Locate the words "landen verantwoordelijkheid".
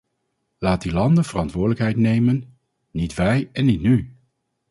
0.91-1.97